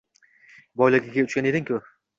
Boyligiga 0.83 1.27
uchgan 1.29 1.51
eding-ku 1.55 1.83